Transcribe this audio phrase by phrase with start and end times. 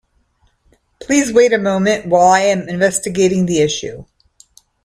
[0.99, 4.03] Please wait a moment while I am investigating the issue.